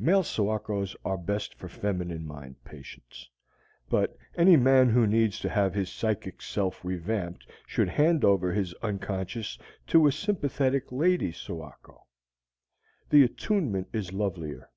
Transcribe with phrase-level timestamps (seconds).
[0.00, 3.30] Male soakos are best for feminine mind patients;
[3.88, 8.74] but any man who needs to have his psychic self revamped should hand over his
[8.82, 9.56] unconscious
[9.86, 12.02] to a sympathetic lady soako.
[13.10, 14.68] The attunement is lovelier.